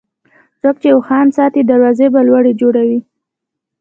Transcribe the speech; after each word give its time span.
څوک 0.61 0.75
چې 0.81 0.89
اوښان 0.95 1.27
ساتي، 1.37 1.61
دروازې 1.63 2.07
به 2.13 2.21
لوړې 2.27 2.53
جوړوي. 2.61 2.99